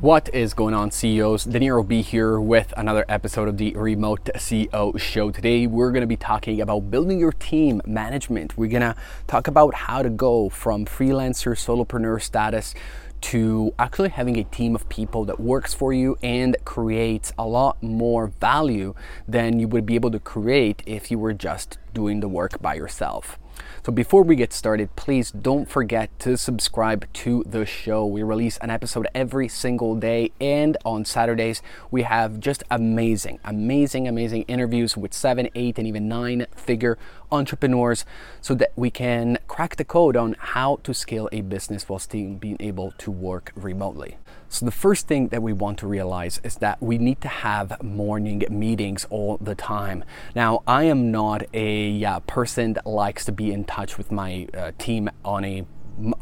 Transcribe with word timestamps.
What 0.00 0.32
is 0.32 0.54
going 0.54 0.74
on, 0.74 0.92
CEOs? 0.92 1.42
Danilo 1.42 1.82
B 1.82 2.02
here 2.02 2.38
with 2.38 2.72
another 2.76 3.04
episode 3.08 3.48
of 3.48 3.56
the 3.56 3.74
Remote 3.74 4.26
CEO 4.36 4.96
Show. 4.96 5.32
Today, 5.32 5.66
we're 5.66 5.90
going 5.90 6.02
to 6.02 6.06
be 6.06 6.16
talking 6.16 6.60
about 6.60 6.88
building 6.88 7.18
your 7.18 7.32
team 7.32 7.82
management. 7.84 8.56
We're 8.56 8.70
going 8.70 8.82
to 8.82 8.94
talk 9.26 9.48
about 9.48 9.74
how 9.74 10.04
to 10.04 10.08
go 10.08 10.50
from 10.50 10.84
freelancer, 10.84 11.56
solopreneur 11.56 12.22
status 12.22 12.76
to 13.22 13.74
actually 13.76 14.10
having 14.10 14.38
a 14.38 14.44
team 14.44 14.76
of 14.76 14.88
people 14.88 15.24
that 15.24 15.40
works 15.40 15.74
for 15.74 15.92
you 15.92 16.16
and 16.22 16.56
creates 16.64 17.32
a 17.36 17.44
lot 17.44 17.82
more 17.82 18.28
value 18.28 18.94
than 19.26 19.58
you 19.58 19.66
would 19.66 19.84
be 19.84 19.96
able 19.96 20.12
to 20.12 20.20
create 20.20 20.80
if 20.86 21.10
you 21.10 21.18
were 21.18 21.34
just 21.34 21.76
doing 21.92 22.20
the 22.20 22.28
work 22.28 22.62
by 22.62 22.74
yourself. 22.74 23.36
So 23.84 23.92
before 23.92 24.22
we 24.22 24.36
get 24.36 24.52
started, 24.52 24.94
please 24.96 25.30
don't 25.30 25.68
forget 25.68 26.16
to 26.20 26.36
subscribe 26.36 27.10
to 27.14 27.44
the 27.46 27.64
show. 27.64 28.04
We 28.04 28.22
release 28.22 28.58
an 28.58 28.70
episode 28.70 29.06
every 29.14 29.48
single 29.48 29.94
day, 29.94 30.32
and 30.40 30.76
on 30.84 31.04
Saturdays, 31.04 31.62
we 31.90 32.02
have 32.02 32.40
just 32.40 32.62
amazing, 32.70 33.40
amazing, 33.44 34.06
amazing 34.08 34.42
interviews 34.42 34.96
with 34.96 35.14
seven, 35.14 35.48
eight, 35.54 35.78
and 35.78 35.86
even 35.86 36.08
nine 36.08 36.46
figure 36.54 36.98
entrepreneurs 37.30 38.04
so 38.40 38.54
that 38.54 38.72
we 38.76 38.90
can 38.90 39.38
crack 39.46 39.76
the 39.76 39.84
code 39.84 40.16
on 40.16 40.36
how 40.38 40.80
to 40.82 40.94
scale 40.94 41.28
a 41.32 41.40
business 41.42 41.88
while 41.88 41.98
still 41.98 42.34
being 42.34 42.56
able 42.60 42.92
to 42.98 43.10
work 43.10 43.52
remotely. 43.54 44.16
So, 44.50 44.64
the 44.64 44.72
first 44.72 45.06
thing 45.06 45.28
that 45.28 45.42
we 45.42 45.52
want 45.52 45.78
to 45.80 45.86
realize 45.86 46.40
is 46.42 46.56
that 46.56 46.82
we 46.82 46.96
need 46.96 47.20
to 47.20 47.28
have 47.28 47.82
morning 47.82 48.44
meetings 48.48 49.06
all 49.10 49.36
the 49.38 49.54
time. 49.54 50.04
Now, 50.34 50.62
I 50.66 50.84
am 50.84 51.10
not 51.10 51.42
a 51.52 52.02
uh, 52.02 52.20
person 52.20 52.72
that 52.72 52.86
likes 52.86 53.26
to 53.26 53.32
be 53.32 53.52
in 53.52 53.64
touch 53.64 53.98
with 53.98 54.10
my 54.10 54.48
uh, 54.56 54.72
team 54.78 55.10
on 55.22 55.44
a 55.44 55.66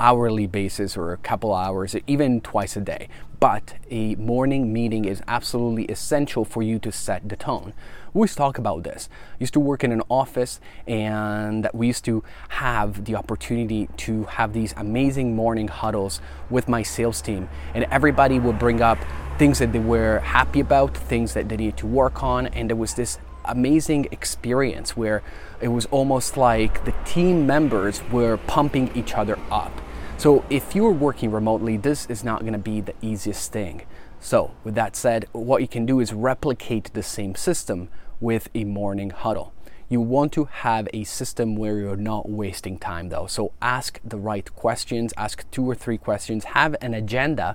hourly 0.00 0.46
basis 0.46 0.96
or 0.96 1.12
a 1.12 1.16
couple 1.18 1.54
hours, 1.54 1.94
even 2.06 2.40
twice 2.40 2.76
a 2.76 2.80
day. 2.80 3.08
But 3.38 3.74
a 3.90 4.14
morning 4.14 4.72
meeting 4.72 5.04
is 5.04 5.22
absolutely 5.28 5.84
essential 5.84 6.44
for 6.44 6.62
you 6.62 6.78
to 6.78 6.90
set 6.90 7.28
the 7.28 7.36
tone. 7.36 7.74
We 8.14 8.20
always 8.20 8.34
talk 8.34 8.56
about 8.56 8.82
this. 8.84 9.10
I 9.12 9.36
used 9.40 9.52
to 9.52 9.60
work 9.60 9.84
in 9.84 9.92
an 9.92 10.00
office 10.08 10.58
and 10.86 11.68
we 11.74 11.88
used 11.88 12.06
to 12.06 12.24
have 12.48 13.04
the 13.04 13.14
opportunity 13.14 13.88
to 13.98 14.24
have 14.24 14.54
these 14.54 14.72
amazing 14.78 15.36
morning 15.36 15.68
huddles 15.68 16.22
with 16.48 16.66
my 16.66 16.82
sales 16.82 17.20
team, 17.20 17.48
and 17.74 17.84
everybody 17.90 18.38
would 18.38 18.58
bring 18.58 18.80
up 18.80 18.98
things 19.38 19.58
that 19.58 19.72
they 19.72 19.78
were 19.78 20.20
happy 20.20 20.60
about, 20.60 20.96
things 20.96 21.34
that 21.34 21.50
they 21.50 21.58
needed 21.58 21.76
to 21.76 21.86
work 21.86 22.22
on, 22.22 22.46
and 22.46 22.70
there 22.70 22.76
was 22.76 22.94
this 22.94 23.18
amazing 23.48 24.08
experience 24.10 24.96
where 24.96 25.22
it 25.60 25.68
was 25.68 25.86
almost 25.86 26.36
like 26.36 26.84
the 26.84 26.94
team 27.04 27.46
members 27.46 28.02
were 28.10 28.36
pumping 28.36 28.90
each 28.94 29.14
other 29.14 29.38
up. 29.50 29.72
So 30.18 30.44
if 30.48 30.74
you're 30.74 30.92
working 30.92 31.30
remotely, 31.30 31.76
this 31.76 32.06
is 32.06 32.24
not 32.24 32.40
going 32.40 32.52
to 32.54 32.58
be 32.58 32.80
the 32.80 32.94
easiest 33.02 33.52
thing. 33.52 33.82
So 34.20 34.52
with 34.64 34.74
that 34.74 34.96
said, 34.96 35.26
what 35.32 35.60
you 35.60 35.68
can 35.68 35.86
do 35.86 36.00
is 36.00 36.12
replicate 36.12 36.90
the 36.94 37.02
same 37.02 37.34
system 37.34 37.88
with 38.20 38.48
a 38.54 38.64
morning 38.64 39.10
huddle. 39.10 39.52
You 39.88 40.00
want 40.00 40.32
to 40.32 40.46
have 40.46 40.88
a 40.92 41.04
system 41.04 41.54
where 41.54 41.78
you're 41.78 41.96
not 41.96 42.28
wasting 42.28 42.76
time 42.78 43.10
though. 43.10 43.26
So 43.26 43.52
ask 43.62 44.00
the 44.04 44.16
right 44.16 44.52
questions, 44.56 45.12
ask 45.16 45.48
two 45.50 45.68
or 45.68 45.76
three 45.76 45.98
questions, 45.98 46.44
have 46.44 46.74
an 46.80 46.92
agenda 46.92 47.54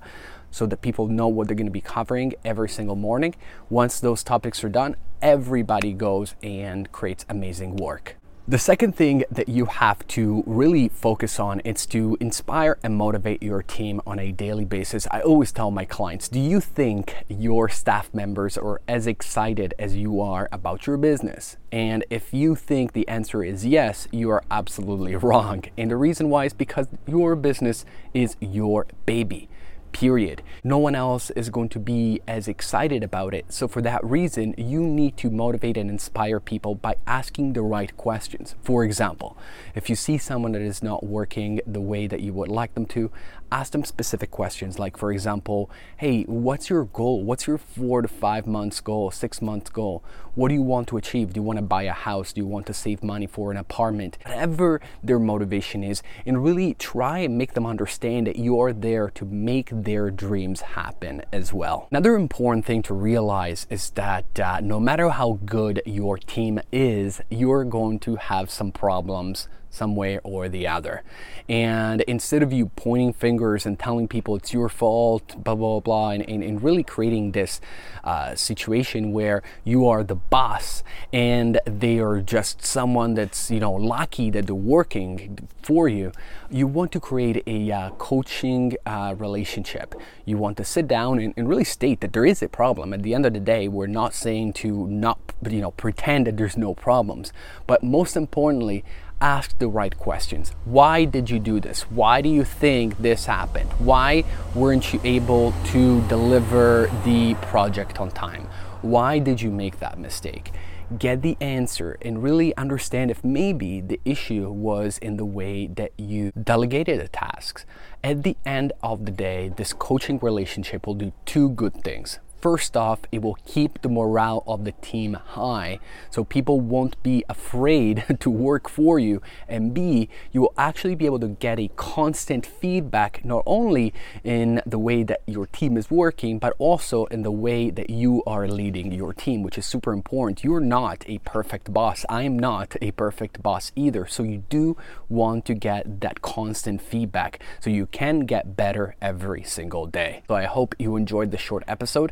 so 0.51 0.65
that 0.67 0.81
people 0.81 1.07
know 1.07 1.27
what 1.27 1.47
they're 1.47 1.55
going 1.55 1.65
to 1.65 1.71
be 1.71 1.81
covering 1.81 2.33
every 2.45 2.69
single 2.69 2.95
morning. 2.95 3.33
Once 3.69 3.99
those 3.99 4.23
topics 4.23 4.63
are 4.63 4.69
done, 4.69 4.95
everybody 5.21 5.93
goes 5.93 6.35
and 6.43 6.91
creates 6.91 7.25
amazing 7.29 7.77
work. 7.77 8.17
The 8.47 8.57
second 8.57 8.95
thing 8.95 9.23
that 9.29 9.47
you 9.47 9.65
have 9.65 10.05
to 10.07 10.43
really 10.47 10.89
focus 10.89 11.39
on 11.39 11.59
is 11.59 11.85
to 11.85 12.17
inspire 12.19 12.77
and 12.83 12.97
motivate 12.97 13.43
your 13.43 13.61
team 13.61 14.01
on 14.05 14.17
a 14.17 14.31
daily 14.31 14.65
basis. 14.65 15.07
I 15.11 15.21
always 15.21 15.51
tell 15.51 15.69
my 15.69 15.85
clients, 15.85 16.27
do 16.27 16.39
you 16.39 16.59
think 16.59 17.13
your 17.29 17.69
staff 17.69 18.11
members 18.13 18.57
are 18.57 18.81
as 18.87 19.05
excited 19.05 19.75
as 19.77 19.95
you 19.95 20.19
are 20.19 20.49
about 20.51 20.87
your 20.87 20.97
business? 20.97 21.57
And 21.71 22.03
if 22.09 22.33
you 22.33 22.55
think 22.55 22.93
the 22.93 23.07
answer 23.07 23.43
is 23.43 23.63
yes, 23.63 24.07
you 24.11 24.31
are 24.31 24.43
absolutely 24.49 25.15
wrong. 25.27 25.63
And 25.77 25.91
the 25.91 25.95
reason 25.95 26.29
why 26.29 26.45
is 26.45 26.53
because 26.53 26.87
your 27.07 27.35
business 27.35 27.85
is 28.13 28.35
your 28.41 28.87
baby 29.05 29.49
period. 29.91 30.41
No 30.63 30.77
one 30.77 30.95
else 30.95 31.29
is 31.31 31.49
going 31.49 31.69
to 31.69 31.79
be 31.79 32.21
as 32.27 32.47
excited 32.47 33.03
about 33.03 33.33
it. 33.33 33.51
So, 33.51 33.67
for 33.67 33.81
that 33.81 34.03
reason, 34.03 34.53
you 34.57 34.81
need 34.81 35.17
to 35.17 35.29
motivate 35.29 35.77
and 35.77 35.89
inspire 35.89 36.39
people 36.39 36.75
by 36.75 36.95
asking 37.05 37.53
the 37.53 37.61
right 37.61 37.95
questions. 37.97 38.55
For 38.61 38.83
example, 38.83 39.37
if 39.75 39.89
you 39.89 39.95
see 39.95 40.17
someone 40.17 40.53
that 40.53 40.61
is 40.61 40.83
not 40.83 41.05
working 41.05 41.61
the 41.65 41.81
way 41.81 42.07
that 42.07 42.21
you 42.21 42.33
would 42.33 42.49
like 42.49 42.73
them 42.73 42.85
to, 42.87 43.11
ask 43.51 43.73
them 43.73 43.83
specific 43.83 44.31
questions. 44.31 44.79
Like, 44.79 44.97
for 44.97 45.11
example, 45.11 45.69
hey, 45.97 46.23
what's 46.23 46.69
your 46.69 46.85
goal? 46.85 47.23
What's 47.23 47.47
your 47.47 47.57
four 47.57 48.01
to 48.01 48.07
five 48.07 48.47
months 48.47 48.79
goal, 48.79 49.11
six 49.11 49.41
months 49.41 49.69
goal? 49.69 50.03
What 50.35 50.47
do 50.47 50.55
you 50.55 50.61
want 50.61 50.87
to 50.89 50.97
achieve? 50.97 51.33
Do 51.33 51.39
you 51.39 51.43
want 51.43 51.57
to 51.57 51.63
buy 51.63 51.83
a 51.83 51.91
house? 51.91 52.31
Do 52.31 52.39
you 52.39 52.47
want 52.47 52.65
to 52.67 52.73
save 52.73 53.03
money 53.03 53.27
for 53.27 53.51
an 53.51 53.57
apartment? 53.57 54.17
Whatever 54.25 54.79
their 55.03 55.19
motivation 55.19 55.83
is, 55.83 56.01
and 56.25 56.43
really 56.43 56.73
try 56.75 57.19
and 57.19 57.37
make 57.37 57.53
them 57.53 57.65
understand 57.65 58.27
that 58.27 58.37
you 58.37 58.59
are 58.61 58.71
there 58.71 59.09
to 59.11 59.25
make 59.25 59.69
their 59.83 60.11
dreams 60.11 60.61
happen 60.61 61.23
as 61.31 61.53
well. 61.53 61.87
Another 61.91 62.15
important 62.15 62.65
thing 62.65 62.81
to 62.83 62.93
realize 62.93 63.67
is 63.69 63.89
that 63.91 64.39
uh, 64.39 64.59
no 64.61 64.79
matter 64.79 65.09
how 65.09 65.39
good 65.45 65.81
your 65.85 66.17
team 66.17 66.59
is, 66.71 67.21
you're 67.29 67.63
going 67.63 67.99
to 67.99 68.15
have 68.15 68.49
some 68.49 68.71
problems 68.71 69.47
some 69.71 69.95
way 69.95 70.19
or 70.19 70.47
the 70.47 70.67
other. 70.67 71.01
And 71.49 72.01
instead 72.01 72.43
of 72.43 72.53
you 72.53 72.67
pointing 72.75 73.13
fingers 73.13 73.65
and 73.65 73.79
telling 73.79 74.07
people 74.07 74.35
it's 74.35 74.53
your 74.53 74.69
fault, 74.69 75.43
blah, 75.43 75.55
blah, 75.55 75.79
blah, 75.79 76.11
and, 76.11 76.29
and, 76.29 76.43
and 76.43 76.61
really 76.61 76.83
creating 76.83 77.31
this 77.31 77.59
uh, 78.03 78.35
situation 78.35 79.11
where 79.11 79.41
you 79.63 79.87
are 79.87 80.03
the 80.03 80.15
boss 80.15 80.83
and 81.11 81.59
they 81.65 81.99
are 81.99 82.21
just 82.21 82.63
someone 82.63 83.15
that's, 83.15 83.49
you 83.49 83.59
know, 83.59 83.71
lucky 83.71 84.29
that 84.29 84.45
they're 84.45 84.55
working 84.55 85.49
for 85.63 85.87
you, 85.87 86.11
you 86.49 86.67
want 86.67 86.91
to 86.91 86.99
create 86.99 87.41
a 87.47 87.71
uh, 87.71 87.89
coaching 87.91 88.75
uh, 88.85 89.15
relationship. 89.17 89.95
You 90.25 90.37
want 90.37 90.57
to 90.57 90.65
sit 90.65 90.87
down 90.87 91.19
and, 91.19 91.33
and 91.37 91.47
really 91.47 91.63
state 91.63 92.01
that 92.01 92.13
there 92.13 92.25
is 92.25 92.41
a 92.41 92.49
problem. 92.49 92.93
At 92.93 93.03
the 93.03 93.13
end 93.13 93.25
of 93.25 93.33
the 93.33 93.39
day, 93.39 93.67
we're 93.67 93.87
not 93.87 94.13
saying 94.13 94.53
to 94.53 94.87
not, 94.87 95.19
you 95.49 95.61
know, 95.61 95.71
pretend 95.71 96.27
that 96.27 96.37
there's 96.37 96.57
no 96.57 96.73
problems. 96.73 97.31
But 97.67 97.83
most 97.83 98.17
importantly, 98.17 98.83
ask 99.21 99.57
the 99.59 99.67
right 99.67 99.97
questions. 99.97 100.51
Why 100.65 101.05
did 101.05 101.29
you 101.29 101.39
do 101.39 101.59
this? 101.59 101.83
Why 101.83 102.21
do 102.21 102.29
you 102.29 102.43
think 102.43 102.97
this 102.97 103.25
happened? 103.25 103.71
Why 103.73 104.23
weren't 104.55 104.93
you 104.93 104.99
able 105.03 105.53
to 105.67 106.01
deliver 106.07 106.91
the 107.05 107.35
project 107.35 107.99
on 107.99 108.11
time? 108.11 108.47
Why 108.81 109.19
did 109.19 109.41
you 109.41 109.51
make 109.51 109.79
that 109.79 109.99
mistake? 109.99 110.51
Get 110.97 111.21
the 111.21 111.37
answer 111.39 111.97
and 112.01 112.21
really 112.21 112.55
understand 112.57 113.11
if 113.11 113.23
maybe 113.23 113.79
the 113.79 114.01
issue 114.03 114.49
was 114.49 114.97
in 114.97 115.15
the 115.15 115.25
way 115.25 115.67
that 115.67 115.91
you 115.97 116.31
delegated 116.31 116.99
the 116.99 117.07
tasks. 117.07 117.65
At 118.03 118.23
the 118.23 118.35
end 118.45 118.73
of 118.83 119.05
the 119.05 119.11
day, 119.11 119.53
this 119.55 119.71
coaching 119.71 120.19
relationship 120.21 120.85
will 120.85 120.95
do 120.95 121.13
two 121.25 121.49
good 121.49 121.81
things. 121.83 122.19
First 122.41 122.75
off, 122.75 123.01
it 123.11 123.21
will 123.21 123.37
keep 123.45 123.83
the 123.83 123.89
morale 123.89 124.43
of 124.47 124.65
the 124.65 124.71
team 124.71 125.13
high 125.13 125.79
so 126.09 126.23
people 126.23 126.59
won't 126.59 127.01
be 127.03 127.23
afraid 127.29 128.03
to 128.19 128.29
work 128.31 128.67
for 128.67 128.97
you. 128.97 129.21
And 129.47 129.75
B, 129.75 130.09
you 130.31 130.41
will 130.41 130.53
actually 130.57 130.95
be 130.95 131.05
able 131.05 131.19
to 131.19 131.27
get 131.27 131.59
a 131.59 131.69
constant 131.75 132.43
feedback 132.47 133.23
not 133.23 133.43
only 133.45 133.93
in 134.23 134.59
the 134.65 134.79
way 134.79 135.03
that 135.03 135.21
your 135.27 135.45
team 135.45 135.77
is 135.77 135.91
working, 135.91 136.39
but 136.39 136.55
also 136.57 137.05
in 137.05 137.21
the 137.21 137.31
way 137.31 137.69
that 137.69 137.91
you 137.91 138.23
are 138.25 138.47
leading 138.47 138.91
your 138.91 139.13
team, 139.13 139.43
which 139.43 139.59
is 139.59 139.65
super 139.67 139.93
important. 139.93 140.43
You're 140.43 140.59
not 140.59 141.05
a 141.07 141.19
perfect 141.19 141.71
boss. 141.71 142.05
I 142.09 142.23
am 142.23 142.39
not 142.39 142.75
a 142.81 142.89
perfect 142.91 143.43
boss 143.43 143.71
either. 143.75 144.07
So 144.07 144.23
you 144.23 144.43
do 144.49 144.77
want 145.09 145.45
to 145.45 145.53
get 145.53 146.01
that 146.01 146.23
constant 146.23 146.81
feedback 146.81 147.39
so 147.59 147.69
you 147.69 147.85
can 147.85 148.21
get 148.21 148.55
better 148.55 148.95
every 148.99 149.43
single 149.43 149.85
day. 149.85 150.23
So 150.27 150.33
I 150.33 150.45
hope 150.45 150.73
you 150.79 150.95
enjoyed 150.95 151.29
the 151.29 151.37
short 151.37 151.63
episode 151.67 152.11